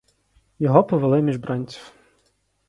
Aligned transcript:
Його 0.59 0.83
повели 0.83 1.21
між 1.21 1.37
бранців. 1.37 1.91